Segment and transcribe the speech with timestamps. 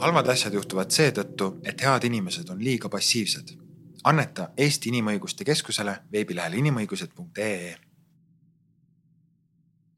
[0.00, 3.56] halvad asjad juhtuvad seetõttu, et head inimesed on liiga passiivsed.
[4.04, 7.89] anneta Eesti Inimõiguste Keskusele veebilehel inimõigused.ee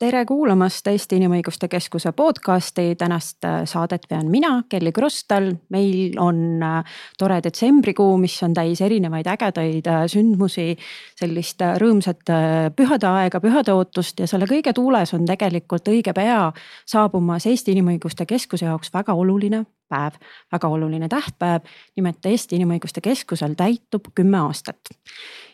[0.03, 5.53] tere kuulamast Eesti Inimõiguste Keskuse podcasti, tänast äh, saadet vean mina, Kelly Krostal.
[5.71, 10.73] meil on äh, tore detsembrikuu, mis on täis erinevaid ägedaid äh, sündmusi,
[11.21, 12.33] sellist rõõmsat
[12.77, 16.49] pühade aega, pühade ootust ja selle kõige tuules on tegelikult õige pea
[16.83, 20.19] saabumas Eesti Inimõiguste Keskuse jaoks väga oluline päev,
[20.53, 21.63] väga oluline tähtpäev.
[21.97, 24.91] nimelt Eesti Inimõiguste Keskusel täitub kümme aastat.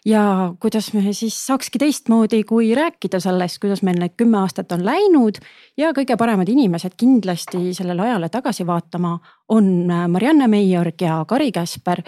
[0.08, 4.84] Ja kuidas me siis saakski teistmoodi, kui rääkida sellest, kuidas meil need kümme aastat on
[4.86, 5.40] läinud
[5.76, 9.18] ja kõige paremad inimesed kindlasti sellele ajale tagasi vaatama
[9.54, 9.68] on
[10.08, 12.02] Marianne Meiorg ja Kari Käsper,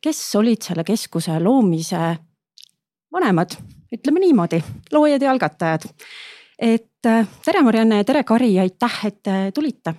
[0.00, 2.02] kes olid selle keskuse loomise
[3.12, 3.56] vanemad,
[3.90, 4.62] ütleme niimoodi,
[4.92, 5.88] loojad ja algatajad.
[6.58, 9.94] et tere, Marianne ja tere, Kari, aitäh, et tulite.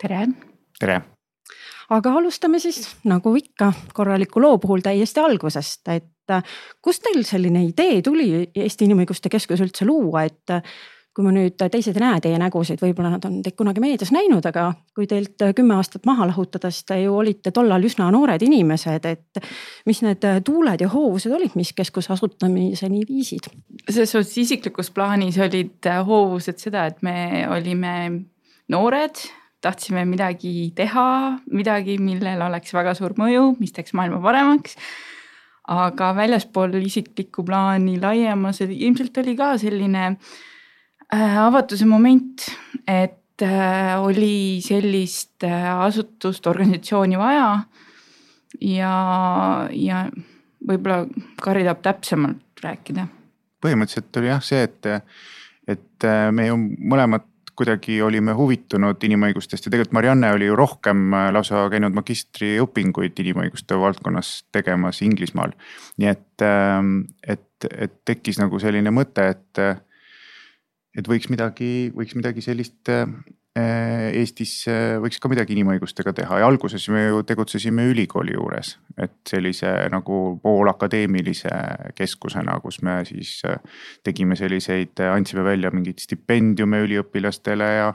[0.00, 0.26] tere.
[0.78, 1.00] tere
[1.90, 7.64] aga alustame siis nagu ikka korraliku loo puhul täiesti algusest, et äh, kust teil selline
[7.68, 10.76] idee tuli Eesti Inimõiguste Keskus üldse luua, et äh,
[11.16, 14.44] kui ma nüüd teised ei näe teie nägusid, võib-olla nad on teid kunagi meedias näinud,
[14.44, 19.08] aga kui teilt kümme aastat maha lahutada, siis te ju olite tollal üsna noored inimesed,
[19.08, 19.40] et
[19.88, 23.48] mis need tuuled ja hoovused olid, mis keskuse asutamiseni viisid?
[23.88, 27.96] selles suhtes isiklikus plaanis olid hoovused seda, et me olime
[28.68, 29.24] noored
[29.66, 31.08] tahtsime midagi teha,
[31.50, 34.76] midagi, millel oleks väga suur mõju, mis teeks maailma paremaks.
[35.72, 42.46] Aga väljaspool isiklikku plaani laiemas ilmselt oli ka selline äh, avatuse moment,
[42.86, 47.50] et äh, oli sellist äh, asutust, organisatsiooni vaja.
[48.60, 48.94] ja,
[49.70, 50.06] ja
[50.66, 51.04] võib-olla
[51.42, 53.08] Kari tahab täpsemalt rääkida.
[53.62, 54.92] põhimõtteliselt oli jah see, et,
[55.68, 57.26] et me ju mõlemad
[57.56, 63.78] kuidagi olime huvitunud inimõigustest ja tegelikult Marianne oli ju rohkem äh, lausa käinud magistriõpinguid inimõiguste
[63.80, 65.56] valdkonnas tegemas Inglismaal.
[65.96, 69.64] nii et, ähm, et, et tekkis nagu selline mõte, et,
[70.96, 73.08] et võiks midagi, võiks midagi sellist äh,
[73.56, 78.74] Äh, Eestis äh, võiks ka midagi inimõigustega teha ja alguses me ju tegutsesime ülikooli juures,
[78.98, 81.50] et sellise nagu poolakadeemilise
[81.94, 83.58] keskusena, kus me siis äh,
[84.04, 87.90] tegime selliseid, andsime välja mingeid stipendiume üliõpilastele ja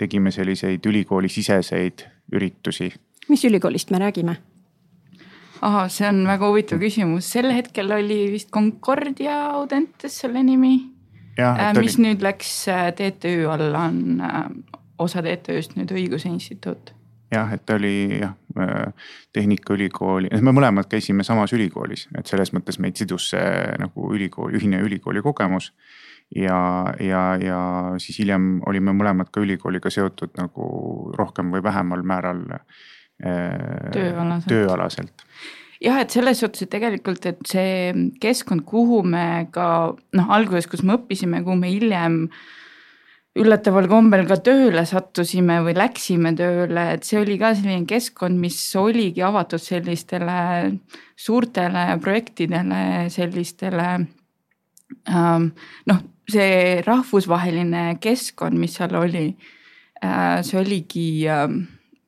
[0.00, 2.92] tegime selliseid ülikoolisiseseid üritusi.
[3.28, 4.36] mis ülikoolist me räägime?
[5.60, 10.76] ahah, see on väga huvitav küsimus, sel hetkel oli vist Concordia Audentes selle nimi.
[11.78, 12.08] mis oli...
[12.08, 12.64] nüüd läks
[12.96, 14.22] TTÜ alla, on
[14.98, 16.94] osa TTÜ-st nüüd Õiguse Instituut
[17.30, 18.39] jah, et ta oli jah
[19.32, 24.80] Tehnikaülikooli, me mõlemad käisime samas ülikoolis, et selles mõttes meid sidus see nagu ülikool, ühine
[24.82, 25.72] ülikooli kogemus.
[26.34, 27.60] ja, ja, ja
[27.98, 30.66] siis hiljem olime mõlemad ka ülikooliga seotud nagu
[31.18, 33.90] rohkem või vähemal määral äh,.
[33.92, 35.26] tööalaselt, tööalaselt
[35.80, 40.82] jah, et selles suhtes, et tegelikult, et see keskkond, kuhu me ka noh, alguses, kus
[40.82, 42.59] me õppisime, kuhu me hiljem äh,
[43.38, 48.58] üllataval kombel ka tööle sattusime või läksime tööle, et see oli ka selline keskkond, mis
[48.78, 50.38] oligi avatud sellistele
[51.18, 53.88] suurtele projektidele, sellistele
[55.06, 55.52] ähm,
[55.86, 59.36] noh, see rahvusvaheline keskkond, mis seal oli
[60.02, 61.46] äh,, see oligi äh,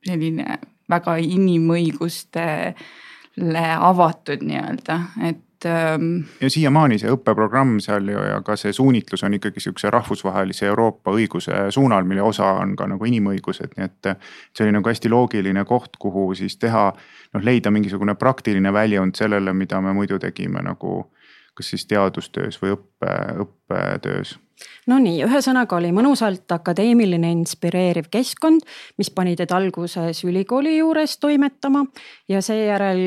[0.07, 0.59] selline
[0.91, 4.99] väga inimõigustele avatud nii-öelda,
[5.31, 6.25] et ähm....
[6.41, 11.15] ja siiamaani see õppeprogramm seal ju ja ka see suunitlus on ikkagi sihukese rahvusvahelise Euroopa
[11.15, 14.13] õiguse suunal, mille osa on ka nagu inimõigused, nii et.
[14.57, 16.91] see oli nagu hästi loogiline koht, kuhu siis teha,
[17.35, 21.03] noh leida mingisugune praktiline väljund sellele, mida me muidu tegime nagu
[21.55, 23.13] kas siis teadustöös või õppe,
[23.45, 24.39] õppetöös
[24.87, 28.65] Nonii, ühesõnaga oli mõnusalt akadeemiline inspireeriv keskkond,
[28.99, 31.85] mis pani teid alguses ülikooli juures toimetama
[32.31, 33.03] ja seejärel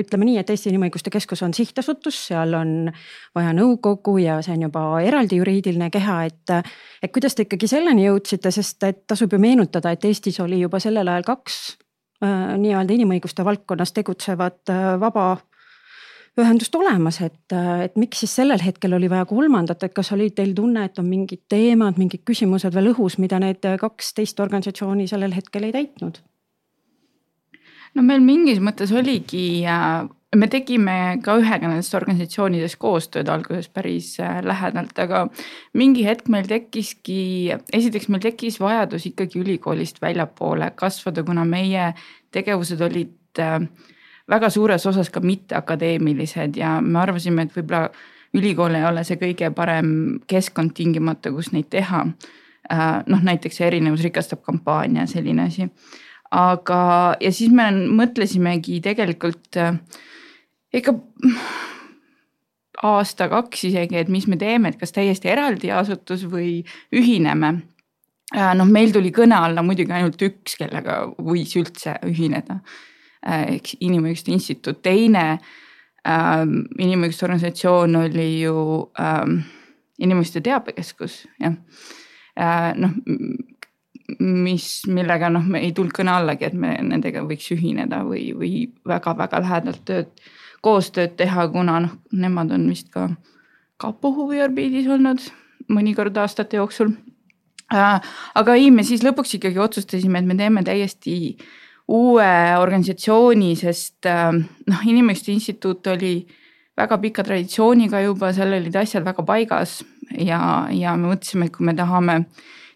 [0.00, 2.74] ütleme nii, et Eesti Inimõiguste Keskus on sihtasutus, seal on
[3.36, 6.54] vaja nõukogu ja see on juba eraldi juriidiline keha, et.
[7.02, 10.80] et kuidas te ikkagi selleni jõudsite, sest et tasub ju meenutada, et Eestis oli juba
[10.82, 11.58] sellel ajal kaks
[12.24, 15.28] äh, nii-öelda inimõiguste valdkonnas tegutsevat äh, vaba
[16.40, 20.32] ühendust olemas, et, äh, et miks siis sellel hetkel oli vaja kolmandat, et kas oli
[20.34, 25.06] teil tunne, et on mingid teemad, mingid küsimused veel õhus, mida need kaks teist organisatsiooni
[25.06, 26.24] sellel hetkel ei täitnud?
[27.94, 30.04] No meil mingis mõttes oligi, äh,
[30.34, 35.24] me tegime ka ühega nendest organisatsioonidest koostööd alguses päris äh, lähedalt, aga
[35.78, 41.92] mingi hetk meil tekkiski, esiteks meil tekkis vajadus ikkagi ülikoolist väljapoole kasvada, kuna meie
[42.34, 43.60] tegevused olid äh,
[44.30, 47.88] väga suures osas ka mitteakadeemilised ja me arvasime, et võib-olla
[48.34, 49.90] ülikool ei ole see kõige parem
[50.26, 52.06] keskkond tingimata, kus neid teha.
[53.06, 55.66] noh, näiteks erinevus rikastab kampaania, selline asi
[56.34, 56.80] aga,
[57.22, 59.78] ja siis me mõtlesimegi tegelikult äh,
[60.74, 60.96] ikka
[62.84, 66.58] aasta-kaks isegi, et mis me teeme, et kas täiesti eraldi asutus või
[66.92, 67.52] ühineme.
[68.34, 72.58] noh, meil tuli kõne alla muidugi ainult üks, kellega võis üldse ühineda
[73.24, 75.24] ehk Inimõiguste Instituut, teine
[76.08, 78.56] ähm, inimõiguste organisatsioon oli ju
[79.00, 79.42] ähm,
[80.02, 81.54] Inimõiguste Teabekeskus, jah
[82.34, 82.72] äh,.
[82.76, 82.96] noh,
[84.18, 88.52] mis, millega noh, me ei tulnud kõne allagi, et me nendega võiks ühineda või, või
[88.88, 90.12] väga-väga lähedalt tööd,
[90.64, 93.08] koostööd teha, kuna noh, nemad on vist ka
[93.80, 95.24] kapo huviorbiidis olnud
[95.72, 96.92] mõnikord aastate jooksul
[97.72, 98.00] äh,.
[98.34, 101.36] aga ei, me siis lõpuks ikkagi otsustasime, et me teeme täiesti
[101.88, 102.30] uue
[102.60, 106.16] organisatsiooni, sest äh, noh, Inimõiguste Instituut oli
[106.76, 109.82] väga pika traditsiooniga juba, seal olid asjad väga paigas
[110.18, 112.24] ja, ja me mõtlesime, et kui me tahame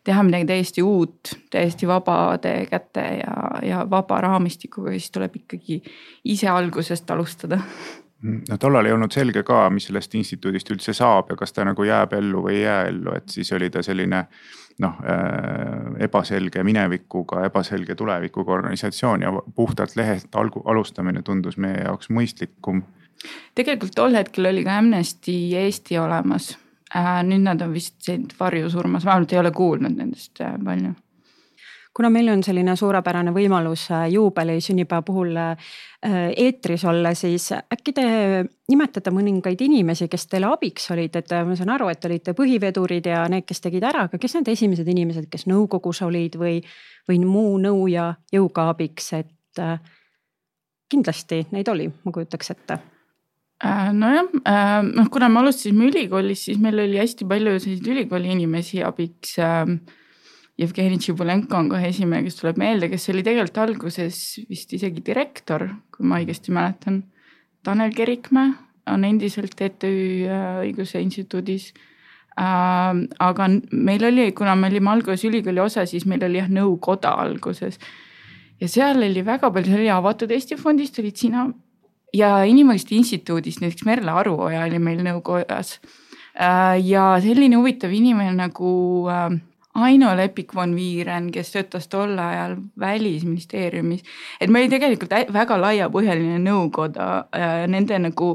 [0.05, 5.83] teha midagi täiesti uut, täiesti vabade käte ja, ja vaba raamistikuga, siis tuleb ikkagi
[6.25, 7.61] ise algusest alustada
[8.23, 11.85] no tollal ei olnud selge ka, mis sellest instituudist üldse saab ja kas ta nagu
[11.87, 14.25] jääb ellu või ei jää ellu, et siis oli ta selline
[14.83, 22.11] noh äh, ebaselge minevikuga, ebaselge tulevikuga organisatsioon ja puhtalt lehest algu, alustamine tundus meie jaoks
[22.15, 22.83] mõistlikum.
[23.59, 26.57] tegelikult tol hetkel oli ka Amnesty Eesti olemas.
[27.29, 28.09] Nüüd nad on vist
[28.41, 30.95] varjusurmas, vähemalt ei ole kuulnud nendest äh, palju.
[31.99, 35.73] Kuna meil on selline suurepärane võimalus äh, juubeli sünnipäeva puhul äh,
[36.31, 38.05] eetris olla, siis äkki te
[38.71, 43.09] nimetate mõningaid inimesi, kes teile abiks olid, et äh, ma saan aru, et olite põhivedurid
[43.11, 46.61] ja need, kes tegid ära, aga kes need esimesed inimesed, kes nõukogus olid või,
[47.11, 49.65] või muu nõu ja jõuga abiks, et
[50.89, 52.79] kindlasti neid oli, ma kujutaks ette
[53.65, 54.29] nojah,
[54.87, 59.35] noh, kuna me alustasime ülikoolis, siis meil oli hästi palju selliseid ülikooli inimesi abiks
[60.59, 64.17] Jevgeni Tšibulenko on kohe esimene, kes tuleb meelde, kes oli tegelikult alguses
[64.51, 67.05] vist isegi direktor, kui ma õigesti mäletan.
[67.63, 68.57] Tanel Kerikmäe
[68.91, 69.93] on endiselt TTÜ
[70.27, 71.71] äh, õiguse instituudis
[72.41, 73.05] äh,.
[73.23, 77.79] aga meil oli, kuna me olime alguses ülikooli osa, siis meil oli jah nõukoda alguses.
[78.59, 81.47] ja seal oli väga palju, seal oli avatud Eesti fondist olid sina
[82.15, 85.79] ja Inimõiguste Instituudist näiteks Merle Aruoja oli meil nõukojas
[86.39, 86.79] äh,.
[86.85, 88.71] ja selline huvitav inimene nagu
[89.13, 89.39] äh,
[89.79, 94.03] Aino Lepik von Viiren, kes töötas tol ajal välisministeeriumis,
[94.41, 97.29] et meil tegelikult väga laiapõhjaline nõukoda,
[97.71, 98.33] nende nagu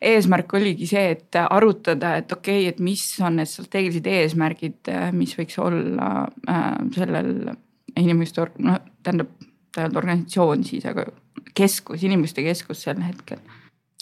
[0.00, 5.36] eesmärk oligi see, et arutada, et okei okay,, et mis on need strateegilised eesmärgid, mis
[5.38, 6.10] võiks olla
[6.48, 7.52] äh, sellel
[8.00, 9.34] inimeste, noh, tähendab,
[9.70, 11.04] ta ei olnud organisatsioon siis, aga
[11.54, 13.40] keskus, inimeste keskus sel hetkel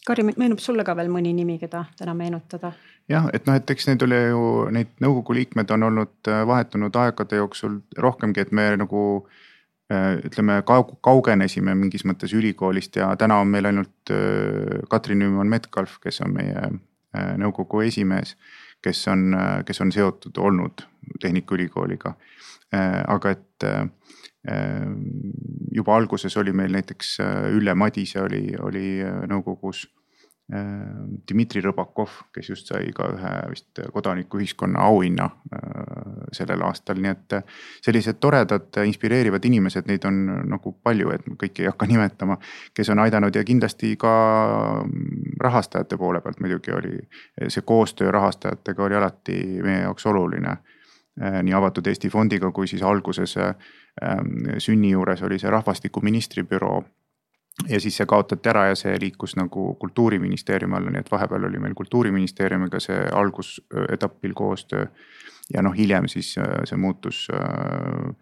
[0.09, 2.73] Kari, meenub sulle ka veel mõni nimi, keda täna meenutada?
[3.09, 6.97] jah, et noh, et eks neid oli ju, neid nõukogu liikmed on olnud äh, vahetunud
[6.97, 9.03] aegade jooksul rohkemgi, et me nagu
[9.93, 16.23] äh, ütleme, kaugenesime mingis mõttes ülikoolist ja täna on meil ainult äh, Katrin Nüüman-Metcalf, kes
[16.25, 16.69] on meie
[17.41, 18.35] nõukogu esimees,
[18.85, 19.33] kes on,
[19.67, 20.85] kes on seotud olnud
[21.23, 22.13] Tehnikaülikooliga.
[23.09, 23.65] aga et
[25.75, 27.19] juba alguses oli meil näiteks
[27.53, 28.87] Ülle Madise oli, oli
[29.29, 29.83] nõukogus
[30.49, 37.11] Äh, Dmitri Rõbakov, kes just sai ka ühe vist kodanikuühiskonna auhinna äh, sellel aastal, nii
[37.11, 42.39] et äh, sellised toredad, inspireerivad inimesed, neid on nagu palju, et kõiki ei hakka nimetama.
[42.73, 44.15] kes on aidanud ja kindlasti ka
[44.87, 46.97] mm, rahastajate poole pealt muidugi oli
[47.53, 50.57] see koostöö rahastajatega oli alati meie jaoks oluline.
[51.19, 53.37] nii Avatud Eesti Fondiga kui siis alguses
[54.59, 56.83] sünni juures oli see rahvastikuministri büroo
[57.69, 61.59] ja siis see kaotati ära ja see liikus nagu kultuuriministeeriumi alla, nii et vahepeal oli
[61.59, 64.87] meil kultuuriministeeriumiga see algusetapil koostöö.
[65.55, 68.15] ja noh, hiljem siis äh, see muutus, äh,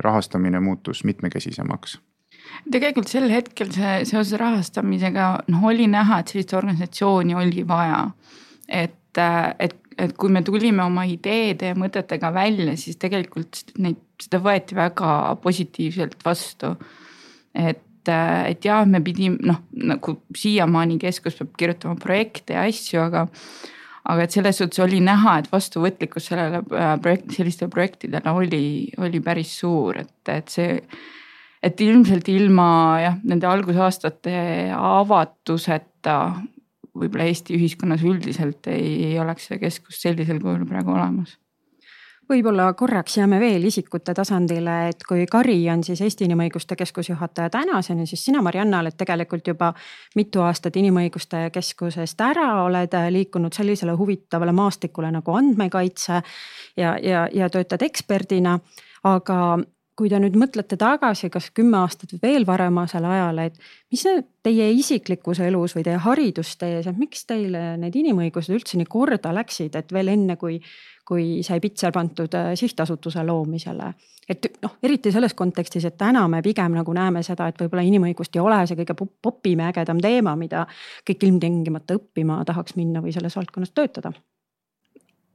[0.00, 1.98] rahastamine muutus mitmekesisemaks
[2.72, 8.10] tegelikult sel hetkel see seoses rahastamisega noh, oli näha, et sellist organisatsiooni oli vaja.
[8.68, 14.00] et, äh, et, et kui me tulime oma ideede ja mõtetega välja, siis tegelikult neid,
[14.22, 16.76] seda võeti väga positiivselt vastu.
[17.54, 23.28] et et, jah, me pidime noh, nagu siiamaani keskus peab kirjutama projekte ja asju, aga
[24.10, 28.64] aga et selles suhtes oli näha, et vastuvõtlikkus sellele äh, projekt, sellistele projektidele oli,
[28.98, 30.80] oli päris suur, et, et see.
[31.62, 32.66] et ilmselt ilma
[32.98, 34.34] jah, nende algusaastate
[34.74, 36.16] avatuseta
[36.98, 41.38] võib-olla Eesti ühiskonnas üldiselt ei, ei oleks see keskus sellisel kujul praegu olemas
[42.32, 48.06] võib-olla korraks jääme veel isikute tasandile, et kui Kari on siis Eesti Inimõiguste Keskusjuhataja tänaseni,
[48.06, 49.72] siis sina, Marianna, oled tegelikult juba
[50.16, 56.22] mitu aastat Inimõiguste Keskusest ära, oled liikunud sellisele huvitavale maastikule nagu andmekaitse
[56.76, 58.58] ja, ja, ja töötad eksperdina.
[59.02, 59.58] aga
[59.98, 63.58] kui te nüüd mõtlete tagasi, kas kümme aastat või veel varemasele ajale, et
[63.92, 64.04] mis
[64.42, 69.76] teie isiklikus elus või teie haridustees, et miks teile need inimõigused üldse nii korda läksid,
[69.76, 70.58] et veel enne, kui,
[71.08, 73.92] kui sai pitser pandud äh, sihtasutuse loomisele.
[74.28, 78.36] et noh, eriti selles kontekstis, et täna me pigem nagu näeme seda, et võib-olla inimõigust
[78.36, 80.66] ei ole see kõige popim ja ägedam teema, mida
[81.08, 84.14] kõik ilmtingimata õppima tahaks minna või selles valdkonnas töötada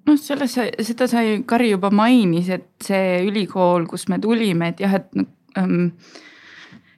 [0.07, 0.55] noh, selles,
[0.87, 5.27] seda sai Kari juba mainis, et see ülikool, kus me tulime, et jah, et
[5.59, 5.91] ähm,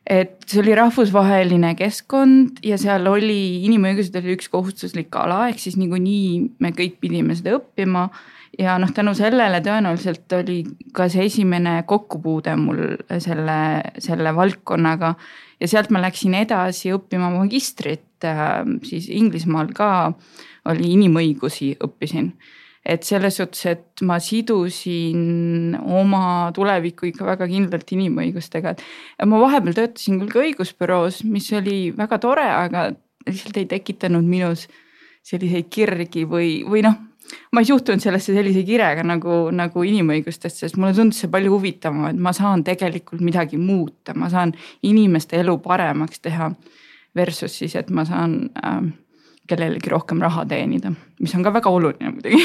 [0.10, 5.78] et see oli rahvusvaheline keskkond ja seal oli, inimõigused oli üks kohustuslik ala, ehk siis
[5.78, 8.10] niikuinii me kõik pidime seda õppima.
[8.60, 10.64] ja noh, tänu sellele tõenäoliselt oli
[10.94, 12.82] ka see esimene kokkupuude mul
[13.22, 13.60] selle,
[14.02, 15.14] selle valdkonnaga.
[15.62, 20.14] ja sealt ma läksin edasi õppima magistrit, äh, siis Inglismaal ka
[20.66, 22.34] oli inimõigusi õppisin
[22.86, 29.76] et selles suhtes, et ma sidusin oma tulevikku ikka väga kindlalt inimõigustega, et ma vahepeal
[29.78, 32.90] töötasin küll ka õigusbüroos, mis oli väga tore, aga
[33.28, 34.68] lihtsalt ei tekitanud minus
[35.28, 36.96] selliseid kirgi või, või noh,
[37.54, 42.08] ma ei suhtunud sellesse sellise kirega nagu, nagu inimõigustesse, sest mulle tundus see palju huvitavam,
[42.10, 44.56] et ma saan tegelikult midagi muuta, ma saan
[44.88, 46.54] inimeste elu paremaks teha.
[47.18, 48.84] Versus siis, et ma saan äh,
[49.50, 52.44] kellelegi rohkem raha teenida, mis on ka väga oluline muidugi.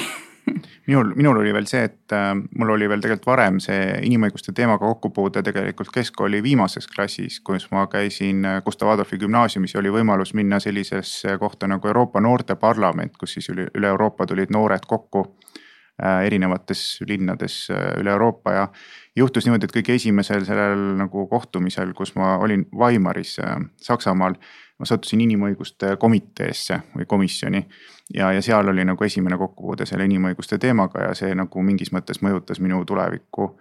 [0.86, 4.84] Minul, minul oli veel see, et äh, mul oli veel tegelikult varem see inimõiguste teemaga
[4.84, 10.34] kokkupuude tegelikult keskkooli viimases klassis, kus ma käisin äh, Gustav Adolfi gümnaasiumis ja oli võimalus
[10.36, 16.26] minna sellisesse kohta nagu Euroopa Noorteparlament, kus siis üle, üle Euroopa tulid noored kokku äh,
[16.28, 18.66] erinevates linnades üle Euroopa ja
[19.16, 23.38] juhtus niimoodi, et kõige esimesel sellel nagu kohtumisel, kus ma olin Weimaris
[23.80, 24.36] Saksamaal
[24.78, 27.66] ma sattusin inimõiguste komiteesse või komisjoni.
[28.14, 32.22] ja, ja seal oli nagu esimene kokkupuude selle inimõiguste teemaga ja see nagu mingis mõttes
[32.22, 33.54] mõjutas minu tulevikku.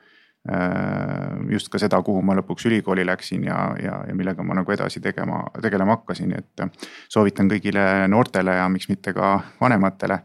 [0.43, 4.71] Äh, just ka seda, kuhu ma lõpuks ülikooli läksin ja, ja, ja millega ma nagu
[4.75, 6.65] edasi tegema, tegelema hakkasin, et
[7.07, 10.19] soovitan kõigile noortele ja miks mitte ka vanematele.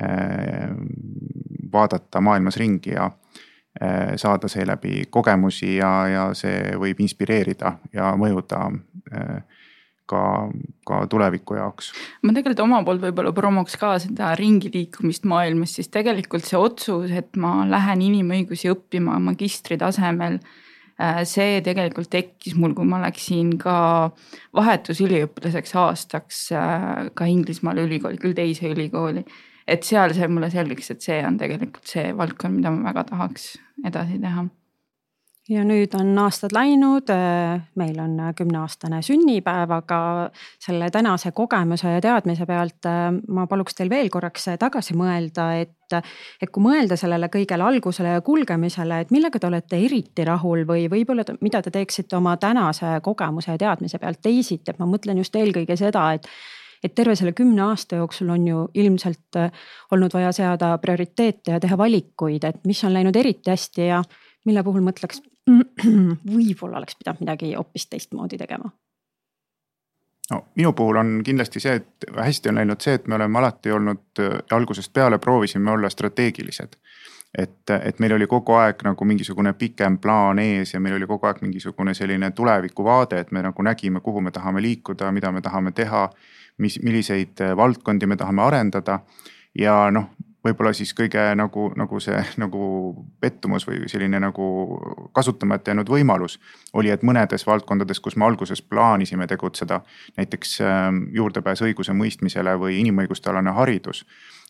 [0.00, 0.70] Äh,
[1.72, 8.70] vaadata maailmas ringi ja äh, saada seeläbi kogemusi ja, ja see võib inspireerida ja mõjuda
[10.10, 10.22] ka,
[10.86, 11.92] ka tuleviku jaoks.
[12.22, 17.10] ma tegelikult oma poolt võib-olla promoks ka seda ringi liikumist maailmas, siis tegelikult see otsus,
[17.10, 20.40] et ma lähen inimõigusi õppima magistri tasemel.
[20.94, 23.76] Äh, see tegelikult tekkis mul, kui ma läksin ka
[24.54, 26.84] vahetusüliõpilaseks aastaks äh,
[27.18, 29.24] ka Inglismaale ülikooli, küll teise ülikooli.
[29.66, 33.54] et seal sai mulle selgeks, et see on tegelikult see valdkond, mida ma väga tahaks
[33.88, 34.44] edasi teha
[35.48, 39.98] ja nüüd on aastad läinud, äh, meil on äh, kümneaastane sünnipäev, aga
[40.62, 45.96] selle tänase kogemuse ja teadmise pealt äh, ma paluks teil veel korraks tagasi mõelda, et,
[46.40, 50.88] et kui mõelda sellele kõigele algusele ja kulgemisele, et millega te olete eriti rahul või
[50.92, 55.36] võib-olla, mida te teeksite oma tänase kogemuse ja teadmise pealt teisiti, et ma mõtlen just
[55.36, 56.30] eelkõige seda, et
[56.84, 59.38] et terve selle kümne aasta jooksul on ju ilmselt
[59.96, 64.02] olnud vaja seada prioriteete ja teha valikuid, et mis on läinud eriti hästi ja
[64.44, 65.22] mille puhul mõtleks
[66.36, 68.70] võib-olla oleks pidanud midagi hoopis teistmoodi tegema?
[70.30, 73.72] no minu puhul on kindlasti see, et hästi on läinud see, et me oleme alati
[73.72, 76.76] olnud äh, algusest peale proovisime olla strateegilised.
[77.38, 81.26] et, et meil oli kogu aeg nagu mingisugune pikem plaan ees ja meil oli kogu
[81.26, 85.72] aeg mingisugune selline tulevikuvaade, et me nagu nägime, kuhu me tahame liikuda, mida me tahame
[85.72, 86.10] teha.
[86.58, 89.00] mis, milliseid äh, valdkondi me tahame arendada
[89.58, 90.04] ja noh,
[90.44, 92.66] võib-olla siis kõige nagu, nagu see nagu
[93.20, 94.46] pettumus või selline nagu
[95.16, 96.38] kasutamata jäänud võimalus
[96.72, 99.80] oli, et mõnedes valdkondades, kus me alguses plaanisime tegutseda,
[100.18, 104.04] näiteks ähm, juurdepääs õigusemõistmisele või inimõiguste alane haridus.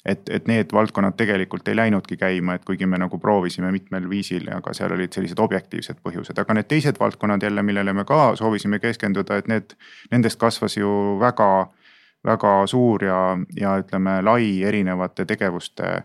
[0.04, 4.50] et, et need valdkonnad tegelikult ei läinudki käima, et kuigi me nagu proovisime mitmel viisil,
[4.52, 8.78] aga seal olid sellised objektiivsed põhjused, aga need teised valdkonnad jälle, millele me ka soovisime
[8.78, 9.72] keskenduda, et need,
[10.10, 11.48] nendest kasvas ju väga
[12.24, 13.20] väga suur ja,
[13.56, 16.04] ja ütleme, lai erinevate tegevuste äh,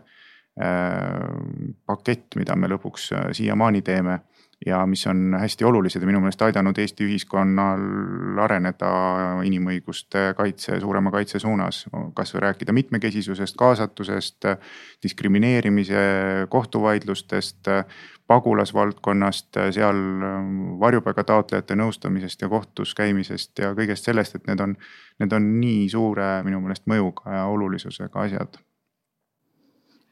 [1.86, 4.20] pakett, mida me lõpuks äh, siiamaani teeme
[4.66, 8.90] ja mis on hästi olulised ja minu meelest aidanud Eesti ühiskonnal areneda
[9.48, 11.86] inimõiguste kaitse, suurema kaitse suunas.
[12.14, 14.50] kasvõi rääkida mitmekesisusest, kaasatusest,
[15.02, 16.02] diskrimineerimise
[16.52, 17.72] kohtuvaidlustest,
[18.30, 20.00] pagulasvaldkonnast, seal
[20.80, 24.76] varjupaiga taotlejate nõustamisest ja kohtus käimisest ja kõigest sellest, et need on,
[25.22, 28.60] need on nii suure minu meelest mõjuga ja olulisusega asjad.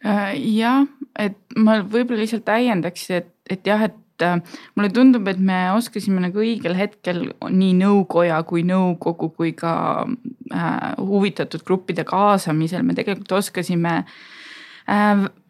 [0.07, 0.87] Äh, jah,
[1.19, 3.97] et ma võib-olla lihtsalt täiendaks, et, et jah, et
[4.75, 10.75] mulle tundub, et me oskasime nagu õigel hetkel nii nõukoja kui nõukogu kui ka äh,
[10.99, 14.19] huvitatud gruppide kaasamisel, me tegelikult oskasime äh,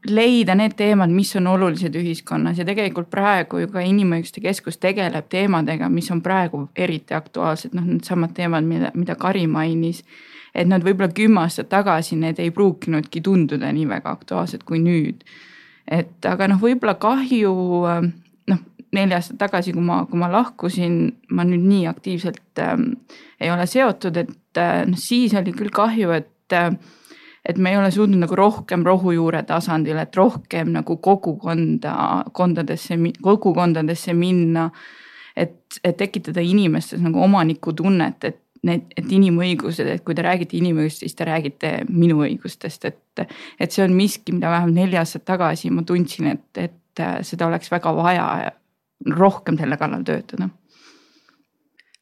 [0.07, 5.29] leida need teemad, mis on olulised ühiskonnas ja tegelikult praegu ju ka Inimõiguste Keskus tegeleb
[5.31, 10.05] teemadega, mis on praegu eriti aktuaalsed, noh, needsamad teemad, mida, mida Kari mainis.
[10.55, 15.25] et nad võib-olla kümme aastat tagasi, need ei pruukinudki tunduda nii väga aktuaalsed kui nüüd.
[15.87, 17.55] et aga noh, võib-olla kahju
[18.49, 18.61] noh,
[18.93, 22.93] neli aastat tagasi, kui ma, kui ma lahkusin, ma nüüd nii aktiivselt ähm,
[23.41, 26.73] ei ole seotud, et noh, siis oli küll kahju, et äh,
[27.49, 31.95] et me ei ole suutnud nagu rohkem rohujuure tasandil, et rohkem nagu kogukonda,
[32.33, 34.71] kondadesse, kogukondadesse minna.
[35.39, 41.05] et, et tekitada inimestes nagu omanikutunnet, et need, et inimõigused, et kui te räägite inimõigustest,
[41.05, 43.27] siis te räägite minu õigustest, et.
[43.61, 47.71] et see on miski, mida vähemalt neli aastat tagasi ma tundsin, et, et seda oleks
[47.71, 48.27] väga vaja
[49.15, 50.49] rohkem selle kallal töötada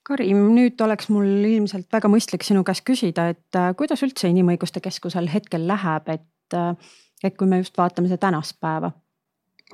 [0.07, 4.83] Karim, nüüd oleks mul ilmselt väga mõistlik sinu käest küsida, et äh, kuidas üldse Inimõiguste
[4.85, 6.95] Keskusel hetkel läheb, et, äh,
[7.27, 8.93] et kui me just vaatame seda tänast päeva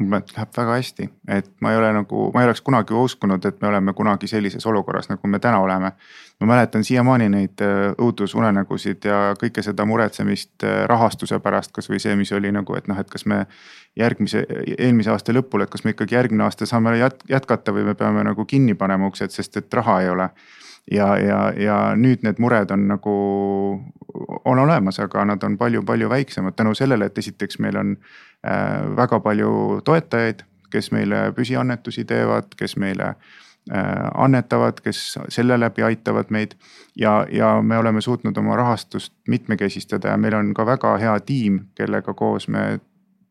[0.01, 3.69] Läheb väga hästi, et ma ei ole nagu, ma ei oleks kunagi uskunud, et me
[3.69, 5.93] oleme kunagi sellises olukorras, nagu me täna oleme.
[6.41, 12.17] ma mäletan siiamaani neid äh, õudusunenägusid ja kõike seda muretsemist äh, rahastuse pärast, kasvõi see,
[12.17, 13.45] mis oli nagu, et noh, et kas me
[13.97, 14.47] järgmise,
[14.79, 18.49] eelmise aasta lõpul, et kas me ikkagi järgmine aasta saame jätkata või me peame nagu
[18.49, 20.31] kinni panema uksed, sest et raha ei ole
[20.91, 23.15] ja, ja, ja nüüd need mured on nagu,
[24.45, 27.95] on olemas, aga nad on palju-palju väiksemad tänu sellele, et esiteks meil on
[28.47, 35.85] äh, väga palju toetajaid, kes meile püsiannetusi teevad, kes meile äh, annetavad, kes selle läbi
[35.87, 36.57] aitavad meid.
[36.97, 41.61] ja, ja me oleme suutnud oma rahastust mitmekesistada ja meil on ka väga hea tiim,
[41.75, 42.81] kellega koos me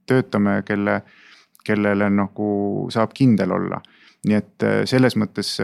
[0.06, 1.02] töötame, kelle,
[1.66, 3.82] kellele nagu saab kindel olla.
[4.28, 5.58] nii et äh, selles mõttes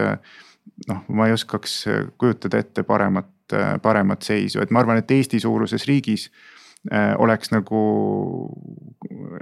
[0.86, 1.80] noh, ma ei oskaks
[2.18, 7.80] kujutada ette paremat, paremat seisu, et ma arvan, et Eesti suuruses riigis äh, oleks nagu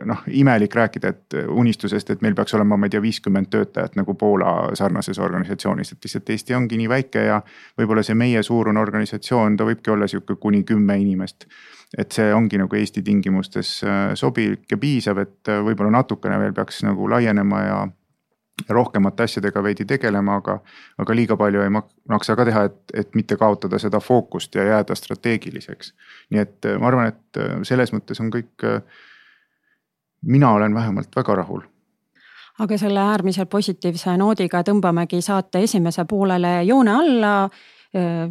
[0.05, 4.14] noh, imelik rääkida, et unistusest, et meil peaks olema, ma ei tea, viiskümmend töötajat nagu
[4.14, 7.40] Poola sarnases organisatsioonis, et lihtsalt Eesti ongi nii väike ja
[7.79, 11.46] võib-olla see meie suurune organisatsioon, ta võibki olla sihuke kuni kümme inimest.
[11.99, 16.53] et see ongi nagu Eesti tingimustes äh, sobilik ja piisav, et äh, võib-olla natukene veel
[16.55, 17.79] peaks nagu laienema ja
[18.69, 20.59] rohkemate asjadega veidi tegelema, aga,
[20.99, 24.95] aga liiga palju ei maksa ka teha, et, et mitte kaotada seda fookust ja jääda
[24.97, 25.92] strateegiliseks.
[26.31, 28.83] nii et äh, ma arvan, et äh, selles mõttes on kõik, äh,
[30.23, 31.62] mina olen vähemalt väga rahul
[32.59, 37.38] aga selle äärmiselt positiivse noodiga tõmbamegi saate esimese poolele joone alla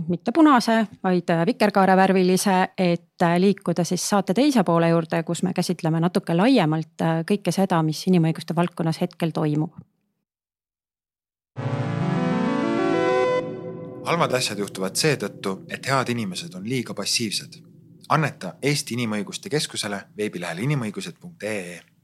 [0.07, 6.35] mitte punase, vaid vikerkaarevärvilise, et liikuda siis saate teise poole juurde, kus me käsitleme natuke
[6.37, 9.73] laiemalt kõike seda, mis inimõiguste valdkonnas hetkel toimub
[14.05, 17.61] halvad asjad juhtuvad seetõttu, et head inimesed on liiga passiivsed.
[18.09, 21.94] anneta Eesti Inimõiguste Keskusele veebilehel inimõigused.ee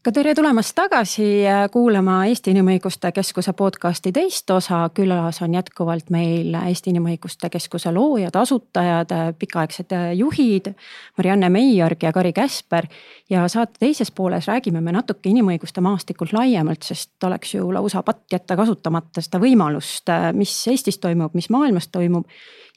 [0.00, 1.24] ka tere tulemast tagasi
[1.72, 4.78] kuulama Eesti Inimõiguste Keskuse podcasti teist osa.
[4.96, 10.72] külas on jätkuvalt meil Eesti Inimõiguste Keskuse loojad, asutajad, pikaaegsed juhid
[11.18, 12.86] Marianne Meiorg ja Kari Käsper.
[13.30, 18.32] ja saate teises pooles räägime me natuke inimõiguste maastikult laiemalt, sest oleks ju lausa patt
[18.32, 22.24] jätta kasutamata seda võimalust, mis Eestis toimub, mis maailmas toimub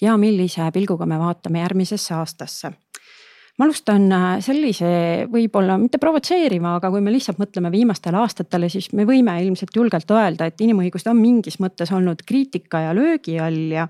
[0.01, 2.73] ja millise pilguga me vaatame järgmisesse aastasse
[3.59, 4.89] ma alustan äh, sellise
[5.31, 10.09] võib-olla mitte provotseeriva, aga kui me lihtsalt mõtleme viimastele aastatele, siis me võime ilmselt julgelt
[10.13, 13.87] öelda, et inimõigused on mingis mõttes olnud kriitika ja löögi all ja.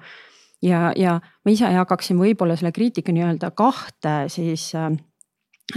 [0.64, 4.92] ja, ja ma ise jagaksin võib-olla selle kriitika nii-öelda kahte siis äh,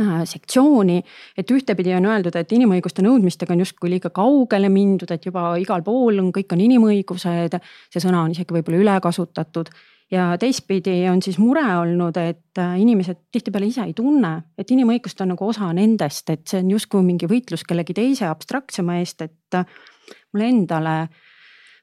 [0.02, 0.98] äh, sektsiooni,
[1.38, 5.86] et ühtepidi on öeldud, et inimõiguste nõudmistega on justkui liiga kaugele mindud, et juba igal
[5.86, 7.60] pool on, kõik on inimõigused.
[7.94, 9.70] see sõna on isegi võib-olla ülekasutatud
[10.10, 15.20] ja teistpidi on siis mure olnud, et äh, inimesed tihtipeale ise ei tunne, et inimõigused
[15.24, 19.58] on nagu osa nendest, et see on justkui mingi võitlus kellegi teise abstraktsema eest, et
[19.58, 19.66] äh,
[20.32, 20.96] mulle endale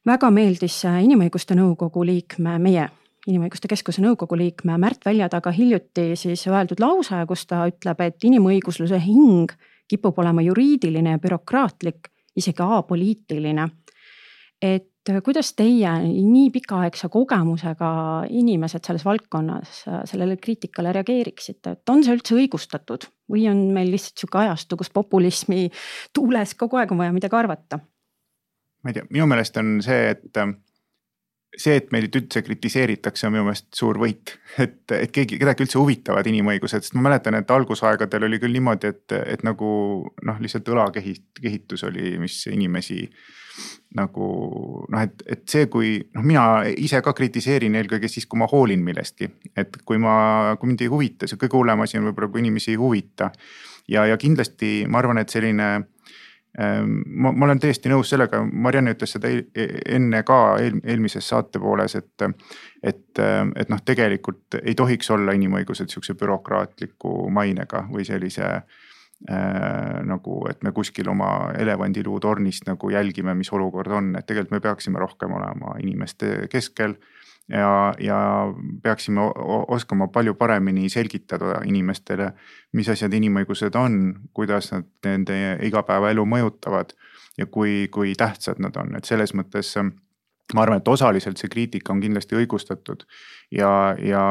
[0.07, 2.89] väga meeldis Inimõiguste Nõukogu liikme, meie
[3.23, 8.99] Inimõiguste Keskuse nõukogu liikme Märt Väljataga hiljuti siis öeldud lause, kus ta ütleb, et inimõigusluse
[8.99, 9.53] hing
[9.87, 13.69] kipub olema juriidiline ja bürokraatlik, isegi apoliitiline.
[14.61, 17.91] et et äh, kuidas teie nii pikaaegse kogemusega
[18.29, 23.91] inimesed selles valdkonnas äh, sellele kriitikale reageeriksite, et on see üldse õigustatud või on meil
[23.91, 25.69] lihtsalt sihuke ajastu, kus populismi
[26.15, 27.79] tuules kogu aeg on vaja midagi arvata?
[28.83, 30.55] ma ei tea, minu meelest on see, et äh,
[31.57, 35.79] see, et meid üldse kritiseeritakse, on minu meelest suur võit, et, et keegi, kedagi üldse
[35.81, 39.69] huvitavad inimõigused, sest ma mäletan, et algusaegadel oli küll niimoodi, et, et nagu
[40.29, 43.03] noh, lihtsalt õlakehitus oli, mis inimesi
[43.97, 44.27] nagu
[44.89, 48.83] noh, et, et see, kui noh, mina ise ka kritiseerin eelkõige siis, kui ma hoolin
[48.85, 52.43] millestki, et kui ma, kui mind ei huvita, see kõige hullem asi on võib-olla, kui
[52.45, 53.31] inimesi ei huvita.
[53.87, 55.69] ja, ja kindlasti ma arvan, et selline
[56.59, 59.29] Ehm, ma, ma olen täiesti nõus sellega, Marianne ütles seda
[59.89, 62.25] enne ka eel, eelmises saate pooles, et.
[62.83, 63.21] et,
[63.55, 68.83] et noh, tegelikult ei tohiks olla inimõigused sihukese bürokraatliku mainega või sellise äh,
[69.23, 74.99] nagu, et me kuskil oma elevandiluutornist nagu jälgime, mis olukord on, et tegelikult me peaksime
[74.99, 76.97] rohkem olema inimeste keskel
[77.49, 78.19] ja, ja
[78.83, 79.21] peaksime
[79.67, 82.33] oskama palju paremini selgitada inimestele,
[82.73, 83.99] mis asjad inimõigused on,
[84.33, 86.93] kuidas nad nende igapäevaelu mõjutavad
[87.37, 89.75] ja kui, kui tähtsad nad on, et selles mõttes
[90.53, 93.05] ma arvan, et osaliselt see kriitika on kindlasti õigustatud
[93.55, 94.25] ja, ja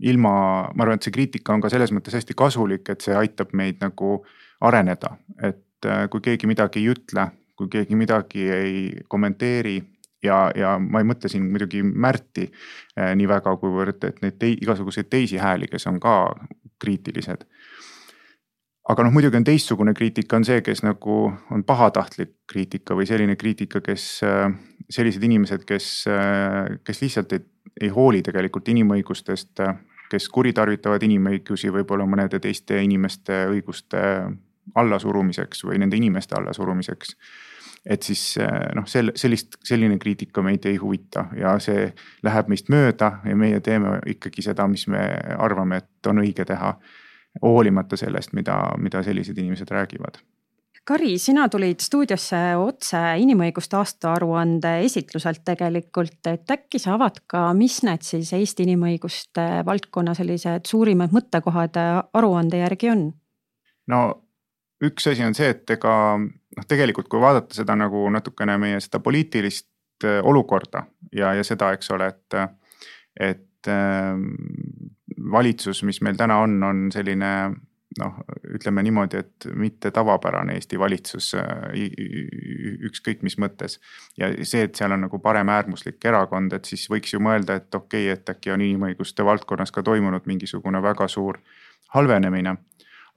[0.00, 0.32] ilma,
[0.74, 3.80] ma arvan, et see kriitika on ka selles mõttes hästi kasulik, et see aitab meid
[3.82, 4.20] nagu
[4.60, 8.80] areneda, et kui keegi midagi ei ütle, kui keegi midagi ei
[9.10, 9.78] kommenteeri
[10.22, 14.56] ja, ja ma ei mõtle siin muidugi Märti äh, nii väga, kuivõrd, et neid tei,
[14.62, 16.20] igasuguseid teisi hääli, kes on ka
[16.82, 17.46] kriitilised.
[18.88, 21.18] aga noh, muidugi on teistsugune kriitika, on see, kes nagu
[21.52, 24.48] on pahatahtlik kriitika või selline kriitika, kes, äh,
[24.90, 27.44] sellised inimesed, kes, äh, kes lihtsalt ei,
[27.82, 29.60] ei hooli tegelikult inimõigustest,
[30.10, 34.00] kes kuritarvitavad inimõigusi võib-olla mõnede teiste inimeste õiguste
[34.74, 37.16] allasurumiseks või nende inimeste allasurumiseks
[37.86, 41.88] et siis eh, noh, selle, sellist, selline kriitika meid ei huvita ja see
[42.26, 45.04] läheb meist mööda ja meie teeme ikkagi seda, mis me
[45.38, 46.78] arvame, et on õige teha.
[47.42, 50.16] hoolimata sellest, mida, mida sellised inimesed räägivad
[50.88, 57.82] Kari, sina tulid stuudiosse otse inimõiguste aastaaruande esitluselt tegelikult, et äkki sa avad ka, mis
[57.84, 61.76] need siis Eesti inimõiguste valdkonna sellised suurimad mõttekohad
[62.16, 63.04] aruande järgi on?
[63.92, 64.00] no
[64.84, 69.02] üks asi on see, et ega noh, tegelikult kui vaadata seda nagu natukene meie seda
[69.04, 72.38] poliitilist äh, olukorda ja, ja seda, eks ole, et,
[73.28, 74.16] et äh,
[75.36, 77.32] valitsus, mis meil täna on, on selline
[77.98, 78.18] noh,
[78.54, 81.48] ütleme niimoodi, et mitte tavapärane Eesti valitsus äh,
[82.88, 83.78] ükskõik mis mõttes.
[84.18, 88.10] ja see, et seal on nagu paremäärmuslik erakond, et siis võiks ju mõelda, et okei
[88.10, 91.40] okay,, et äkki on inimõiguste valdkonnas ka toimunud mingisugune väga suur
[91.94, 92.56] halvenemine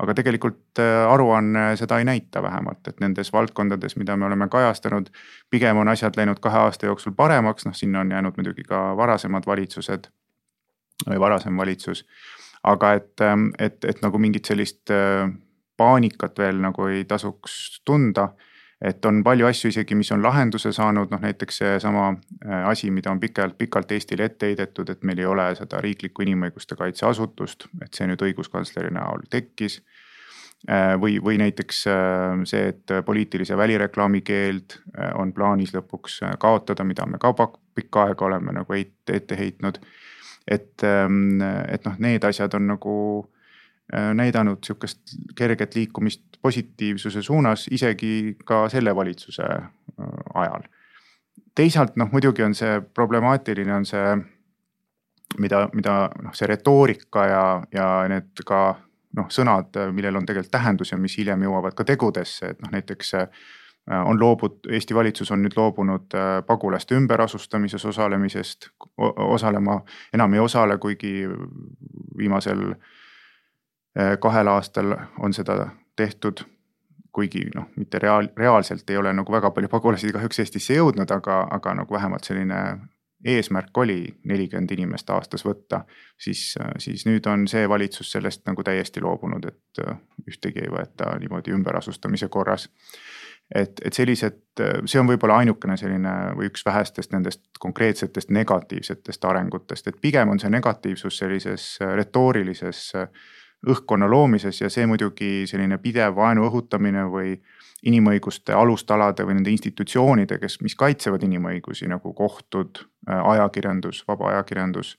[0.01, 5.11] aga tegelikult äh, aruanne seda ei näita vähemalt, et nendes valdkondades, mida me oleme kajastanud,
[5.49, 9.45] pigem on asjad läinud kahe aasta jooksul paremaks, noh, sinna on jäänud muidugi ka varasemad
[9.45, 10.09] valitsused
[11.05, 12.05] või varasem valitsus.
[12.63, 15.27] Aga et, ähm, et, et nagu mingit sellist äh,
[15.77, 18.31] paanikat veel nagu ei tasuks tunda
[18.81, 23.11] et on palju asju isegi, mis on lahenduse saanud, noh näiteks seesama äh, asi, mida
[23.13, 27.93] on pikalt, pikalt Eestile ette heidetud, et meil ei ole seda riiklikku inimõiguste kaitseasutust, et
[27.93, 29.81] see nüüd õiguskantsleri näol tekkis.
[30.69, 31.83] Äh, või, või näiteks
[32.49, 34.77] see, et poliitilise välireklaami keeld
[35.17, 37.33] on plaanis lõpuks kaotada, mida me ka
[37.75, 39.79] pikka aega oleme nagu ette heitnud.
[40.47, 42.95] Et, ähm, et noh, need asjad on nagu
[43.93, 44.99] Äh, näidanud sihukest
[45.35, 50.63] kerget liikumist positiivsuse suunas, isegi ka selle valitsuse äh, ajal.
[51.55, 54.13] teisalt noh, muidugi on see problemaatiline, on see,
[55.43, 58.61] mida, mida noh, see retoorika ja, ja need ka
[59.19, 63.11] noh, sõnad, millel on tegelikult tähendus ja mis hiljem jõuavad ka tegudesse, et noh, näiteks
[63.89, 66.13] on loobud, Eesti valitsus on nüüd loobunud
[66.47, 68.67] pagulaste ümberasustamises osalemisest,
[69.17, 69.79] osalema
[70.13, 71.25] enam ei osale, kuigi
[72.17, 72.61] viimasel
[73.99, 76.37] Äh, kahel aastal on seda tehtud.
[77.11, 81.41] kuigi noh, mitte reaal, reaalselt ei ole nagu väga palju pagulasi kahjuks Eestisse jõudnud, aga,
[81.51, 82.59] aga nagu vähemalt selline
[83.27, 85.81] eesmärk oli nelikümmend inimest aastas võtta,
[86.15, 91.11] siis, siis nüüd on see valitsus sellest nagu täiesti loobunud, et äh, ühtegi ei võeta
[91.19, 92.69] niimoodi ümberasustamise korras.
[93.55, 94.39] Et, et sellised,
[94.85, 100.39] see on võib-olla ainukene selline või üks vähestest nendest konkreetsetest negatiivsetest arengutest, et pigem on
[100.39, 103.09] see negatiivsus sellises retoorilises äh,
[103.67, 107.35] õhkkonna loomises ja see muidugi selline pidev vaenu õhutamine või
[107.85, 114.97] inimõiguste alustalade või nende institutsioonide, kes, mis kaitsevad inimõigusi nagu kohtud, äh, ajakirjandus, vaba ajakirjandus.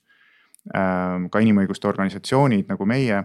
[0.71, 3.17] Ähm, ka inimõiguste organisatsioonid nagu meie,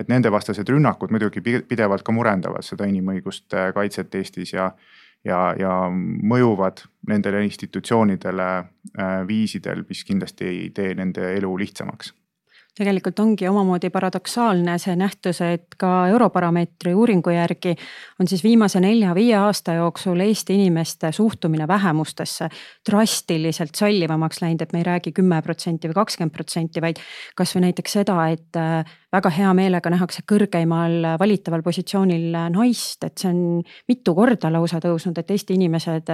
[0.00, 4.70] et nende vastased rünnakud muidugi pidevalt ka murendavad seda inimõiguste kaitset Eestis ja
[5.26, 12.14] ja, ja mõjuvad nendele institutsioonidele äh, viisidel, mis kindlasti ei tee nende elu lihtsamaks
[12.76, 17.72] tegelikult ongi omamoodi paradoksaalne see nähtus, et ka Europarameetri uuringu järgi
[18.20, 22.48] on siis viimase nelja-viie aasta jooksul Eesti inimeste suhtumine vähemustesse
[22.90, 27.00] drastiliselt sallivamaks läinud, et me ei räägi kümme protsenti või kakskümmend protsenti, vaid
[27.36, 28.84] kasvõi näiteks seda, et äh,
[29.16, 33.40] väga hea meelega nähakse kõrgeimal valitaval positsioonil naist, et see on
[33.88, 36.12] mitu korda lausa tõusnud, et Eesti inimesed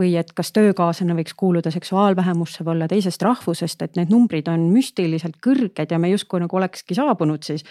[0.00, 4.68] või et kas töökaaslane võiks kuuluda seksuaalvähemusse või olla teisest rahvusest, et need numbrid on
[4.72, 7.64] müstiliselt kõrged ja me justkui nagu olekski saabunud siis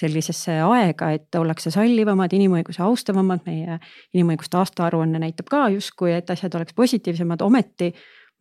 [0.00, 3.80] sellisesse aega, et ollakse sallivamad, inimõigusi austavamad, meie
[4.14, 7.92] inimõiguste aastaaruanne näitab ka justkui, et asjad oleks positiivsemad, ometi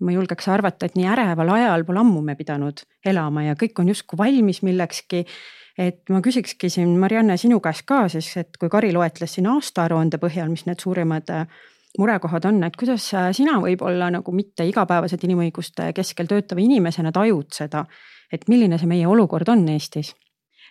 [0.05, 3.89] ma julgeks arvata, et nii äreval ajal pole ammu me pidanud elama ja kõik on
[3.91, 5.25] justkui valmis millekski.
[5.79, 10.19] Et ma küsikski siin, Marianne, sinu käest ka siis, et kui Kari loetles siin aastaaruande
[10.19, 11.29] põhjal, mis need suurimad
[11.97, 17.85] murekohad on, et kuidas sina võib-olla nagu mitte igapäevaselt inimõiguste keskel töötava inimesena tajud seda,
[18.31, 20.13] et milline see meie olukord on Eestis?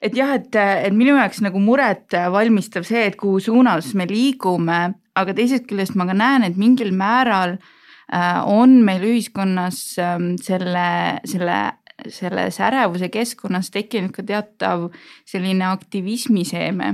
[0.02, 4.78] et jah, et, et minu jaoks nagu muret valmistav see, et kuhu suunas me liigume,
[5.18, 11.18] aga teisest küljest ma ka näen, et mingil määral äh, on meil ühiskonnas ähm, selle,
[11.26, 11.58] selle
[12.06, 14.84] selles ärevuse keskkonnas tekkinud ka teatav
[15.26, 16.92] selline aktivismiseeme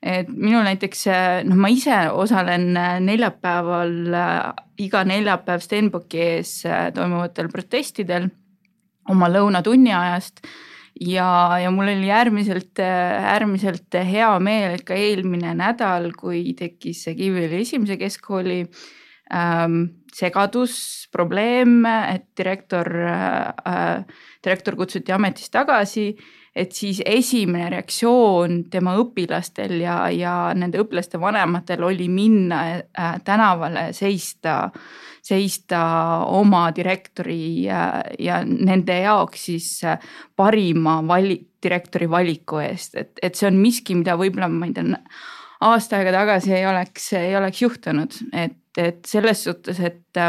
[0.00, 1.04] et minul näiteks
[1.48, 2.70] noh, ma ise osalen
[3.04, 3.96] neljapäeval,
[4.80, 6.54] iga neljapäev Stenbocki ees
[6.96, 8.30] toimuvatel protestidel
[9.10, 10.42] oma lõunatunni ajast.
[11.00, 17.62] ja, ja mul oli äärmiselt, äärmiselt hea meel, et ka eelmine nädal, kui tekkis Kiviõli
[17.62, 18.60] esimese keskkooli
[19.32, 19.82] ähm,
[20.14, 20.74] segadus,
[21.12, 24.04] probleem, et direktor äh,,
[24.44, 26.10] direktor kutsuti ametist tagasi,
[26.56, 33.90] et siis esimene reaktsioon tema õpilastel ja, ja nende õpilaste vanematel oli minna äh, tänavale
[33.96, 34.70] seista,
[35.22, 35.82] seista
[36.26, 40.00] oma direktori ja, ja nende jaoks siis äh,
[40.36, 44.98] parima vali-, direktori valiku eest, et, et see on miski, mida võib-olla ma ei tea
[45.60, 50.20] aasta aega tagasi ei oleks, ei oleks juhtunud, et, et selles suhtes, et,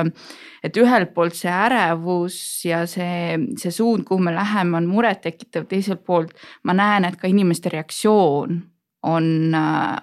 [0.64, 6.06] et ühelt poolt see ärevus ja see, see suund, kuhu me läheme, on murettekitav, teiselt
[6.06, 8.62] poolt ma näen, et ka inimeste reaktsioon
[9.04, 10.00] on äh,,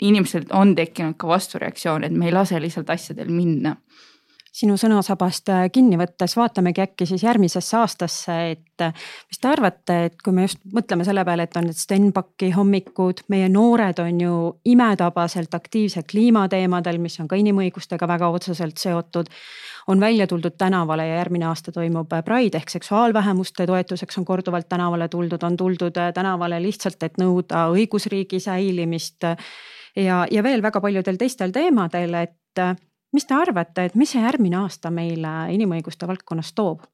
[0.00, 3.76] inimestel on tekkinud ka vastureaktsioon, et me ei lase lihtsalt asjadel minna
[4.54, 8.94] sinu sõnasabast äh, kinni võttes vaatamegi äkki siis järgmisesse aastasse, et äh,
[9.30, 13.24] mis te arvate, et kui me just mõtleme selle peale, et on need Stenbocki hommikud,
[13.34, 14.36] meie noored on ju
[14.70, 19.32] imetabaselt aktiivsed kliimateemadel, mis on ka inimõigustega väga otseselt seotud
[19.90, 25.10] on välja tuldud tänavale ja järgmine aasta toimub Pride ehk seksuaalvähemuste toetuseks on korduvalt tänavale
[25.12, 29.26] tuldud, on tuldud äh, tänavale lihtsalt, et nõuda õigusriigi säilimist.
[29.96, 34.58] ja, ja veel väga paljudel teistel teemadel, et mis te arvate, et mis see järgmine
[34.64, 36.84] aasta meile inimõiguste valdkonnas toob?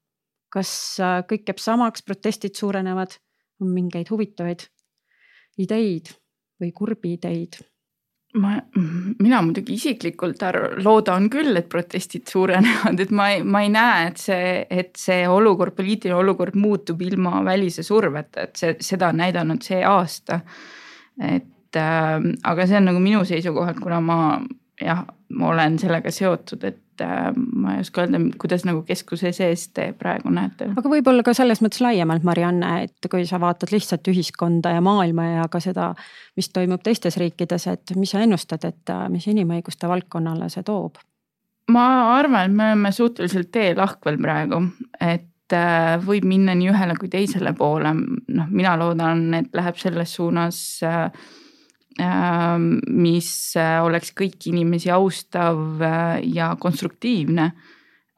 [0.50, 3.12] kas äh, kõik jääb samaks, protestid suurenevad,
[3.62, 4.64] on mingeid huvitavaid
[5.62, 6.10] ideid
[6.60, 7.60] või kurbi ideid?
[8.38, 8.56] ma,
[9.18, 10.42] mina muidugi isiklikult
[10.84, 15.24] loodan küll, et protestid suurenevad, et ma ei, ma ei näe, et see, et see
[15.28, 20.40] olukord, poliitiline olukord muutub ilma välise surveta, et see, seda on näidanud see aasta.
[21.20, 24.20] et äh, aga see on nagu minu seisukohalt, kuna ma
[24.80, 29.68] jah, ma olen sellega seotud, et äh, ma ei oska öelda, kuidas nagu keskuse sees
[29.76, 30.70] te praegu näete.
[30.76, 35.28] aga võib-olla ka selles mõttes laiemalt, Marianne, et kui sa vaatad lihtsalt ühiskonda ja maailma
[35.28, 35.92] ja ka seda,
[36.38, 41.00] mis toimub teistes riikides, et mis sa ennustad, et äh, mis inimõiguste valdkonnale see toob?
[41.70, 44.64] ma arvan, et me oleme suhteliselt teelahkvel praegu,
[44.98, 50.16] et äh, võib minna nii ühele kui teisele poole, noh, mina loodan, et läheb selles
[50.18, 51.06] suunas äh,
[52.86, 57.50] mis äh, oleks kõiki inimesi austav äh, ja konstruktiivne.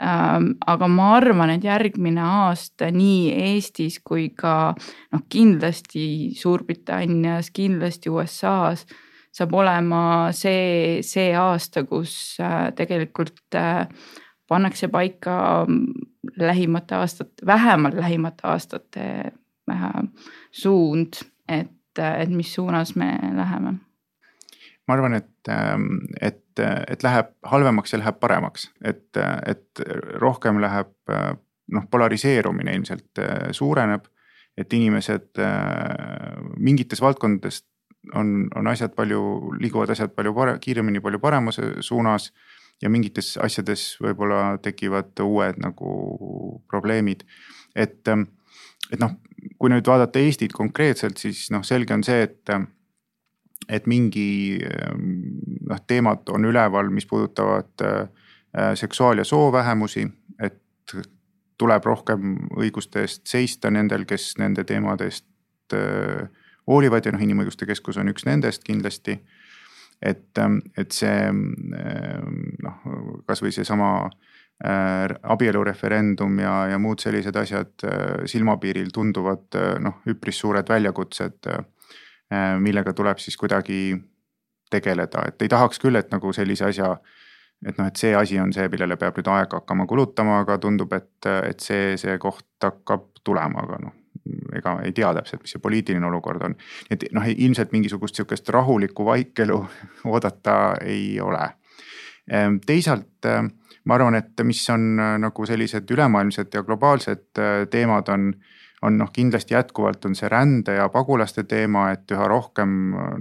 [0.02, 8.10] Ähm, aga ma arvan, et järgmine aasta nii Eestis kui ka noh, kindlasti Suurbritannias, kindlasti
[8.10, 8.86] USA-s
[9.32, 10.02] saab olema
[10.36, 13.58] see, see aasta, kus äh, tegelikult
[14.50, 15.36] pannakse paika
[16.36, 19.06] lähimate aastate, vähemalt lähimate aastate
[20.52, 23.78] suund, et et, mis suunas me läheme?
[24.88, 29.82] ma arvan, et, ähm, et, et läheb halvemaks ja läheb paremaks, et, et
[30.20, 30.90] rohkem läheb
[31.72, 34.08] noh, polariseerumine ilmselt äh, suureneb.
[34.56, 37.62] et inimesed äh, mingites valdkondades
[38.14, 39.22] on, on asjad palju,
[39.60, 42.32] liiguvad asjad palju pare-, kiiremini, palju paremas suunas.
[42.82, 45.90] ja mingites asjades võib-olla tekivad uued nagu
[46.68, 47.22] probleemid,
[47.76, 49.14] et, et noh
[49.58, 52.52] kui nüüd vaadata Eestit konkreetselt, siis noh, selge on see, et,
[53.68, 54.58] et mingi
[55.68, 60.06] noh, teemad on üleval, mis puudutavad äh, seksuaal- ja soovähemusi,
[60.40, 60.96] et
[61.58, 65.28] tuleb rohkem õiguste eest seista nendel, kes nende teemade eest
[66.66, 69.20] hoolivad ja noh, Inimõiguste Keskus on üks nendest kindlasti.
[70.02, 70.38] et,
[70.76, 72.78] et see noh,
[73.26, 74.31] kasvõi seesama äh,
[74.62, 81.50] abielureferendum ja, ja muud sellised asjad äh, silmapiiril tunduvad äh, noh, üpris suured väljakutsed,
[82.64, 83.90] millega tuleb siis kuidagi
[84.72, 86.94] tegeleda, et ei tahaks küll, et nagu sellise asja
[87.68, 90.94] et noh, et see asi on see, millele peab nüüd aega hakkama kulutama, aga tundub,
[90.96, 93.98] et, et see, see koht hakkab tulema, aga noh
[94.56, 96.54] ega ei tea täpselt, mis see poliitiline olukord on.
[96.90, 99.58] et noh, ilmselt mingisugust sihukest rahulikku vaikelu
[100.12, 101.42] oodata ei ole.
[102.30, 103.50] Ehm, teisalt ehm,
[103.84, 108.32] ma arvan, et mis on äh, nagu sellised ülemaailmsed ja globaalsed äh, teemad on
[108.82, 112.72] on noh, kindlasti jätkuvalt on see rände ja pagulaste teema, et üha rohkem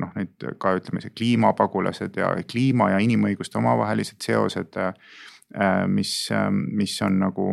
[0.01, 4.79] noh, neid ka ütleme, see kliimapagulased ja kliima ja inimõiguste omavahelised seosed.
[4.81, 6.15] Äh, mis,
[6.49, 7.51] mis on nagu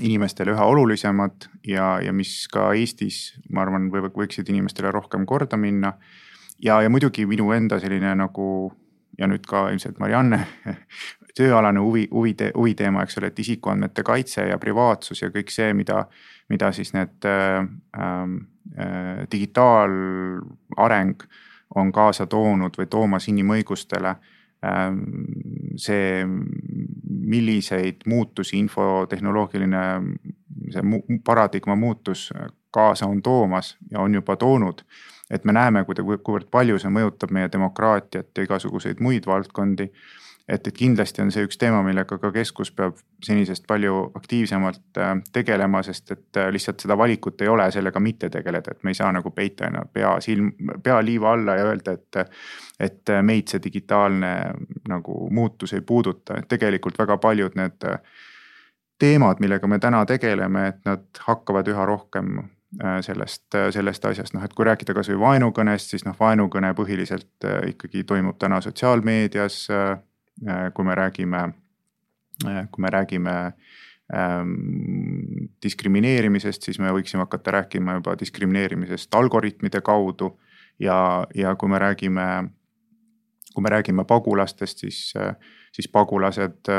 [0.00, 5.56] inimestele üha olulisemad ja, ja mis ka Eestis, ma arvan, võivad, võiksid inimestele rohkem korda
[5.60, 5.92] minna.
[6.58, 8.72] ja, ja muidugi minu enda selline nagu
[9.18, 10.40] ja nüüd ka ilmselt Marianne
[11.36, 16.04] tööalane huvi, huvi, huviteema, eks ole, et isikuandmete kaitse ja privaatsus ja kõik see, mida,
[16.52, 17.62] mida siis need äh,
[17.98, 21.24] äh, digitaalareng
[21.74, 24.18] on kaasa toonud või toomas inimõigustele äh,.
[25.76, 26.24] see
[27.32, 29.80] milliseid muutusi infotehnoloogiline
[30.70, 30.82] see
[31.24, 32.30] paradigma muutus
[32.70, 34.82] kaasa on toomas ja on juba toonud.
[35.30, 39.86] et me näeme, kuivõrd palju see mõjutab meie demokraatiat ja igasuguseid muid valdkondi.
[40.48, 45.14] Et, et kindlasti on see üks teema, millega ka keskus peab senisest palju aktiivsemalt äh,
[45.32, 48.98] tegelema, sest et äh, lihtsalt seda valikut ei ole sellega mitte tegeleda, et me ei
[48.98, 50.52] saa nagu peita ennast pea silm,
[50.82, 52.22] pea liiva alla ja öelda, et
[52.82, 54.32] et meid see digitaalne
[54.90, 58.00] nagu muutus ei puuduta, et tegelikult väga paljud need äh,
[58.98, 62.40] teemad, millega me täna tegeleme, et nad hakkavad üha rohkem
[63.04, 68.38] sellest, sellest asjast, noh, et kui rääkida kasvõi vaenukõnest, siis noh, vaenukõne põhiliselt ikkagi toimub
[68.40, 69.66] täna sotsiaalmeedias.
[70.74, 71.42] Kui me räägime,
[72.42, 73.34] kui me räägime
[74.14, 74.54] ähm,
[75.62, 80.38] diskrimineerimisest, siis me võiksime hakata rääkima juba diskrimineerimisest algoritmide kaudu.
[80.80, 82.26] ja, ja kui me räägime
[83.54, 85.14] kui me räägime pagulastest, siis,
[85.72, 86.70] siis pagulased,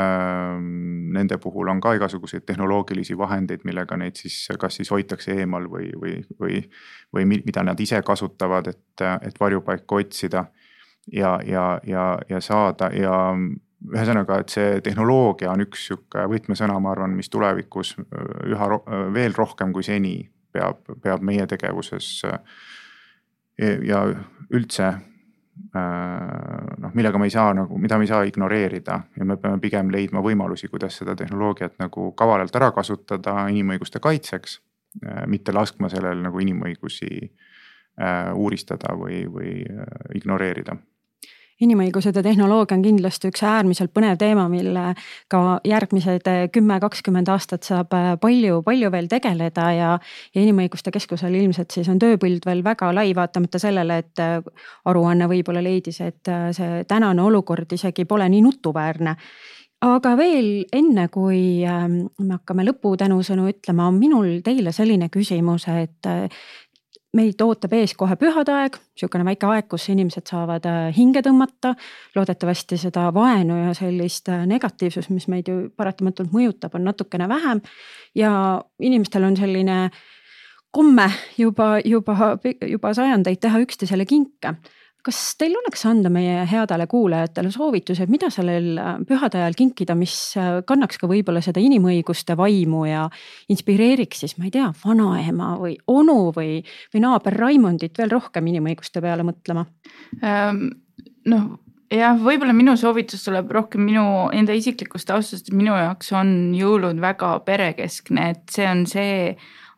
[1.14, 5.90] nende puhul on ka igasuguseid tehnoloogilisi vahendeid, millega neid siis kas siis hoitakse eemal või,
[6.00, 6.60] või, või,
[7.14, 10.46] või mida nad ise kasutavad, et, et varjupaika otsida
[11.12, 13.14] ja, ja, ja, ja saada ja
[13.84, 17.96] ühesõnaga, et see tehnoloogia on üks sihuke võtmesõna, ma arvan, mis tulevikus
[18.48, 18.80] üha ro
[19.12, 20.16] veel rohkem kui seni
[20.52, 22.22] peab, peab meie tegevuses
[23.58, 24.00] ja
[24.50, 24.94] üldse
[25.54, 29.60] Äh, noh, millega me ei saa nagu, mida me ei saa ignoreerida ja me peame
[29.62, 34.58] pigem leidma võimalusi, kuidas seda tehnoloogiat nagu kavalalt ära kasutada inimõiguste kaitseks.
[35.02, 39.54] Äh, mitte laskma sellel nagu inimõigusi äh, uuristada või, või
[40.18, 40.76] ignoreerida
[41.62, 47.94] inimõigused ja tehnoloogia on kindlasti üks äärmiselt põnev teema, millega järgmised kümme, kakskümmend aastat saab
[48.20, 49.90] palju-palju veel tegeleda ja.
[50.34, 54.24] ja Inimõiguste Keskusel ilmselt siis on tööpõld veel väga lai, vaatamata sellele, et
[54.84, 59.16] aruanne võib-olla leidis, et see tänane olukord isegi pole nii nutuväärne
[59.84, 66.08] aga veel enne, kui me hakkame lõputänusõnu ütlema, on minul teile selline küsimus, et
[67.14, 71.74] meid ootab ees kohe pühade aeg, sihukene väike aeg, kus inimesed saavad äh, hinge tõmmata.
[72.14, 77.60] loodetavasti seda vaenu ja sellist äh, negatiivsust, mis meid ju paratamatult mõjutab, on natukene vähem.
[78.14, 79.90] ja inimestel on selline
[80.74, 84.56] komme juba, juba, juba sajandeid teha üksteisele kinke
[85.04, 90.14] kas teil oleks anda meie headele kuulajatele soovitused, mida sellel äh, pühade ajal kinkida, mis
[90.40, 93.02] äh, kannaks ka võib-olla seda inimõiguste vaimu ja
[93.52, 96.62] inspireeriks siis, ma ei tea, vanaema või onu või,
[96.94, 99.66] või naaber Raimondit veel rohkem inimõiguste peale mõtlema
[100.22, 100.70] ähm,?
[101.28, 101.44] noh
[101.92, 107.36] jah, võib-olla minu soovitus tuleb rohkem minu enda isiklikust taustast, minu jaoks on jõulud väga
[107.44, 109.14] perekeskne, et see on see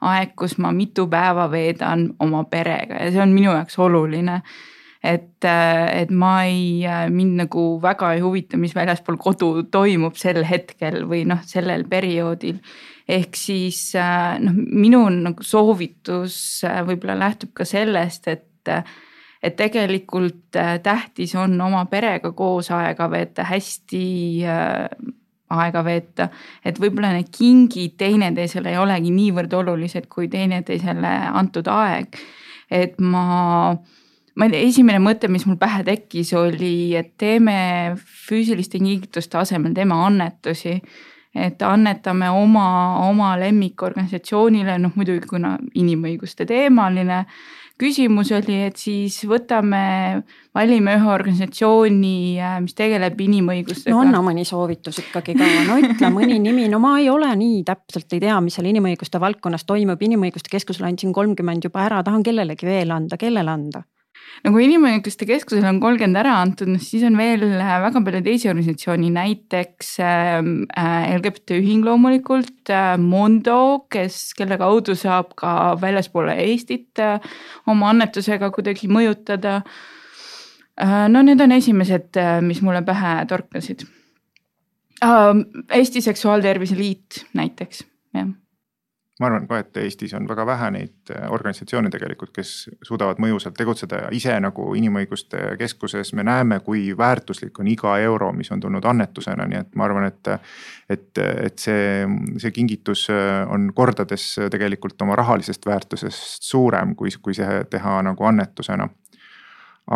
[0.07, 4.41] aeg, kus ma mitu päeva veedan oma perega ja see on minu jaoks oluline
[5.07, 10.19] et, äh, et ma ei, äh, mind nagu väga ei huvita, mis väljaspool kodu toimub
[10.19, 12.59] sel hetkel või noh, sellel perioodil.
[13.09, 18.73] ehk siis äh, noh, minu nagu soovitus võib-olla lähtub ka sellest, et
[19.47, 24.43] et tegelikult tähtis on oma perega koos aega veeta, hästi
[25.55, 26.29] aega veeta.
[26.65, 32.19] et võib-olla need kingid teineteisele ei olegi niivõrd olulised kui teineteisele antud aeg.
[32.71, 33.77] et ma
[34.37, 37.59] ma ei tea, esimene mõte, mis mul pähe tekkis, oli, et teeme
[38.29, 40.81] füüsiliste kingituste asemel, teeme annetusi.
[41.37, 47.27] et annetame oma, oma lemmikorganisatsioonile, noh muidugi kuna inimõiguste teemaline
[47.77, 50.23] küsimus oli, et siis võtame,
[50.57, 53.93] valime ühe organisatsiooni, mis tegeleb inimõigustega.
[53.93, 57.61] no anna mõni soovitus ikkagi ka, no ütle mõni nimi, no ma ei ole nii
[57.69, 62.25] täpselt ei tea, mis seal inimõiguste valdkonnas toimub, inimõiguste keskusele andsin kolmkümmend juba ära, tahan
[62.25, 63.85] kellelegi veel anda, kellele anda
[64.45, 68.51] nagu Inimõiguste Keskusele on kolmkümmend ära antud, noh siis on veel äh, väga palju teisi
[68.51, 76.37] organisatsioone, näiteks ähm, äh, LGBT ühing loomulikult äh,, Mondo, kes, kelle kaudu saab ka väljaspoole
[76.47, 77.03] Eestit
[77.71, 79.61] oma annetusega kuidagi mõjutada
[81.09, 83.87] no need on esimesed, mis mulle pähe torkasid.
[85.73, 87.81] Eesti Seksuaaltervise Liit näiteks,
[88.17, 88.35] jah
[89.21, 92.51] ma arvan ka, et Eestis on väga vähe neid äh, organisatsioone tegelikult, kes
[92.85, 98.29] suudavad mõjusalt tegutseda ja ise nagu Inimõiguste Keskuses me näeme, kui väärtuslik on iga euro,
[98.37, 100.33] mis on tulnud annetusena, nii et ma arvan, et.
[100.93, 102.05] et, et see,
[102.39, 108.29] see kingitus äh, on kordades tegelikult oma rahalisest väärtusest suurem, kui, kui see teha nagu
[108.29, 108.89] annetusena.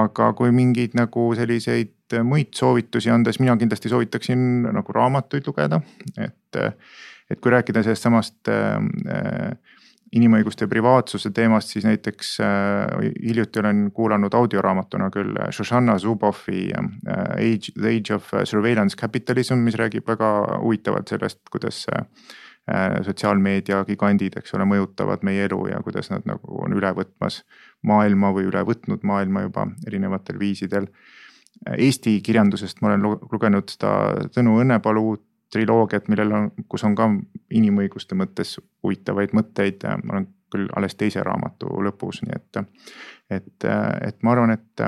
[0.01, 5.81] aga kui mingeid nagu selliseid muid soovitusi anda, siis mina kindlasti soovitaksin nagu raamatuid lugeda,
[6.19, 6.59] et
[7.31, 8.77] et kui rääkida sellest samast äh,
[9.15, 9.77] äh,
[10.17, 16.91] inimõiguste ja privaatsuse teemast, siis näiteks äh, hiljuti olen kuulanud audioraamatuna küll Shoshana Zubovi äh,
[17.37, 20.33] Age, The Age of Surveillance Capitalism, mis räägib väga
[20.65, 22.05] huvitavalt sellest, kuidas äh,
[23.07, 27.45] sotsiaalmeedia gigandid, eks ole, mõjutavad meie elu ja kuidas nad nagu on üle võtmas
[27.87, 30.91] maailma või üle võtnud maailma juba erinevatel viisidel.
[31.77, 33.03] Eesti kirjandusest ma olen
[33.33, 33.91] lugenud seda
[34.33, 37.09] Tõnu Õnnepalu uut triloogiat, millel on, kus on ka
[37.57, 42.61] inimõiguste mõttes huvitavaid mõtteid, ma olen küll alles teise raamatu lõpus, nii et.
[43.31, 43.67] et,
[44.09, 44.85] et ma arvan, et,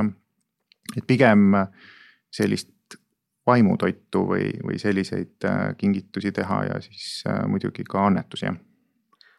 [0.96, 1.54] et pigem
[2.32, 2.98] sellist
[3.46, 5.46] vaimutoitu või, või selliseid
[5.78, 8.58] kingitusi teha ja siis muidugi ka annetusi, jah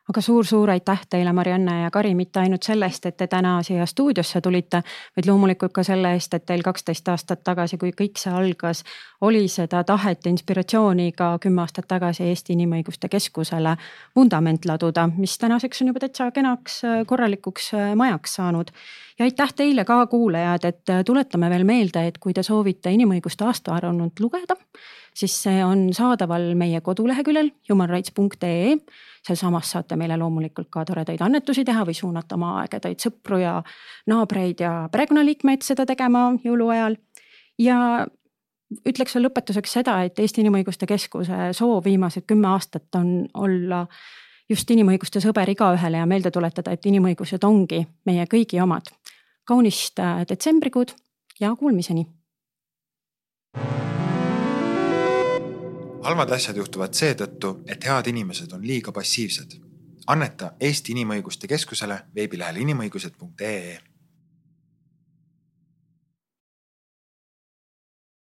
[0.09, 3.85] aga suur-suur aitäh teile, Marianne ja Kari, mitte ainult selle eest, et te täna siia
[3.87, 4.81] stuudiosse tulite,
[5.15, 8.83] vaid loomulikult ka selle eest, et teil kaksteist aastat tagasi, kui kõik see algas,
[9.23, 13.77] oli seda tahet ja inspiratsiooni ka kümme aastat tagasi Eesti Inimõiguste Keskusele
[14.15, 18.75] vundament laduda, mis tänaseks on juba täitsa kenaks korralikuks majaks saanud.
[19.19, 24.19] Ja aitäh teile ka, kuulajad, et tuletame veel meelde, et kui te soovite inimõiguste aastaaruannet
[24.19, 24.57] lugeda,
[25.15, 28.75] siis see on saadaval meie koduleheküljel humanrights.ee
[29.27, 33.55] sealsamas saate meile loomulikult ka toredaid annetusi teha või suunata oma ägedaid sõpru ja
[34.07, 36.97] naabreid ja perekonnaliikmeid seda tegema jõuluajal.
[37.59, 38.07] ja
[38.89, 43.85] ütleks veel lõpetuseks seda, et Eesti Inimõiguste Keskuse soov viimased kümme aastat on olla
[44.49, 48.91] just inimõiguste sõber igaühele ja meelde tuletada, et inimõigused ongi meie kõigi omad.
[49.45, 50.93] kaunist äh, detsembrikuud
[51.39, 52.05] ja kuulmiseni
[56.03, 59.59] halvad asjad juhtuvad seetõttu, et head inimesed on liiga passiivsed.
[60.07, 63.92] anneta Eesti Inimõiguste Keskusele veebilehel inimõigused.ee